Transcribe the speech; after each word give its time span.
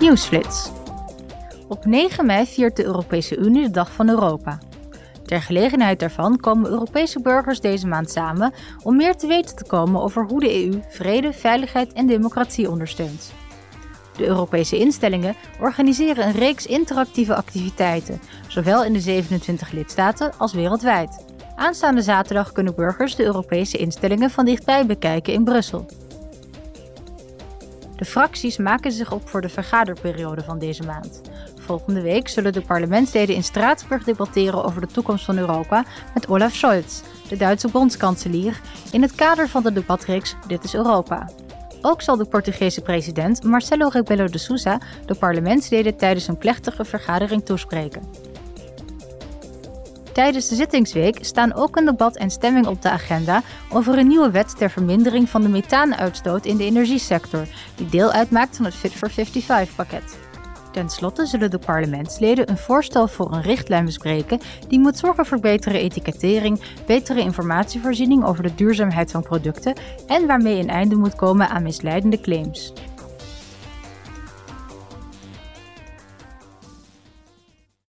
Nieuwsflits. 0.00 0.70
Op 1.68 1.84
9 1.84 2.26
mei 2.26 2.46
viert 2.46 2.76
de 2.76 2.84
Europese 2.84 3.36
Unie 3.36 3.62
de 3.62 3.70
Dag 3.70 3.92
van 3.92 4.08
Europa. 4.08 4.58
Ter 5.24 5.42
gelegenheid 5.42 6.00
daarvan 6.00 6.40
komen 6.40 6.70
Europese 6.70 7.20
burgers 7.20 7.60
deze 7.60 7.86
maand 7.86 8.10
samen 8.10 8.52
om 8.82 8.96
meer 8.96 9.16
te 9.16 9.26
weten 9.26 9.56
te 9.56 9.64
komen 9.64 10.02
over 10.02 10.24
hoe 10.24 10.40
de 10.40 10.64
EU 10.64 10.80
vrede, 10.88 11.32
veiligheid 11.32 11.92
en 11.92 12.06
democratie 12.06 12.70
ondersteunt. 12.70 13.32
De 14.16 14.26
Europese 14.26 14.78
instellingen 14.78 15.34
organiseren 15.60 16.26
een 16.26 16.32
reeks 16.32 16.66
interactieve 16.66 17.34
activiteiten, 17.34 18.20
zowel 18.48 18.84
in 18.84 18.92
de 18.92 19.00
27 19.00 19.70
lidstaten 19.70 20.32
als 20.36 20.52
wereldwijd. 20.52 21.24
Aanstaande 21.56 22.02
zaterdag 22.02 22.52
kunnen 22.52 22.74
burgers 22.74 23.16
de 23.16 23.24
Europese 23.24 23.76
instellingen 23.76 24.30
van 24.30 24.44
dichtbij 24.44 24.86
bekijken 24.86 25.32
in 25.32 25.44
Brussel. 25.44 25.86
De 27.98 28.04
fracties 28.04 28.56
maken 28.56 28.92
zich 28.92 29.12
op 29.12 29.28
voor 29.28 29.40
de 29.40 29.48
vergaderperiode 29.48 30.42
van 30.42 30.58
deze 30.58 30.82
maand. 30.82 31.20
Volgende 31.60 32.00
week 32.00 32.28
zullen 32.28 32.52
de 32.52 32.60
parlementsleden 32.60 33.34
in 33.34 33.42
Straatsburg 33.42 34.04
debatteren 34.04 34.64
over 34.64 34.80
de 34.80 34.86
toekomst 34.86 35.24
van 35.24 35.38
Europa 35.38 35.84
met 36.14 36.28
Olaf 36.28 36.54
Scholz, 36.54 37.02
de 37.28 37.36
Duitse 37.36 37.68
bondskanselier, 37.68 38.60
in 38.92 39.02
het 39.02 39.14
kader 39.14 39.48
van 39.48 39.62
de 39.62 39.72
debatreeks 39.72 40.34
Dit 40.46 40.64
is 40.64 40.74
Europa. 40.74 41.28
Ook 41.82 42.02
zal 42.02 42.16
de 42.16 42.24
Portugese 42.24 42.80
president 42.80 43.42
Marcelo 43.42 43.88
Rebelo 43.88 44.26
de 44.26 44.38
Sousa 44.38 44.80
de 45.06 45.14
parlementsleden 45.14 45.96
tijdens 45.96 46.28
een 46.28 46.38
plechtige 46.38 46.84
vergadering 46.84 47.44
toespreken. 47.44 48.02
Tijdens 50.18 50.48
de 50.48 50.54
zittingsweek 50.54 51.18
staan 51.20 51.54
ook 51.54 51.76
een 51.76 51.84
debat 51.84 52.16
en 52.16 52.30
stemming 52.30 52.66
op 52.66 52.82
de 52.82 52.90
agenda 52.90 53.42
over 53.72 53.98
een 53.98 54.06
nieuwe 54.06 54.30
wet 54.30 54.56
ter 54.56 54.70
vermindering 54.70 55.28
van 55.28 55.42
de 55.42 55.48
methaanuitstoot 55.48 56.46
in 56.46 56.56
de 56.56 56.64
energiesector, 56.64 57.46
die 57.76 57.88
deel 57.88 58.12
uitmaakt 58.12 58.56
van 58.56 58.64
het 58.64 58.74
Fit 58.74 58.92
for 58.92 59.10
55-pakket. 59.10 60.18
Ten 60.72 60.88
slotte 60.88 61.26
zullen 61.26 61.50
de 61.50 61.58
parlementsleden 61.58 62.50
een 62.50 62.58
voorstel 62.58 63.08
voor 63.08 63.32
een 63.32 63.42
richtlijn 63.42 63.84
bespreken 63.84 64.40
die 64.68 64.78
moet 64.78 64.98
zorgen 64.98 65.26
voor 65.26 65.40
betere 65.40 65.78
etikettering, 65.78 66.60
betere 66.86 67.20
informatievoorziening 67.20 68.24
over 68.24 68.42
de 68.42 68.54
duurzaamheid 68.54 69.10
van 69.10 69.22
producten 69.22 69.74
en 70.06 70.26
waarmee 70.26 70.58
een 70.60 70.70
einde 70.70 70.96
moet 70.96 71.14
komen 71.14 71.48
aan 71.48 71.62
misleidende 71.62 72.20
claims. 72.20 72.72